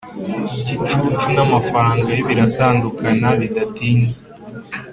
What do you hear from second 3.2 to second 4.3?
bidatinze.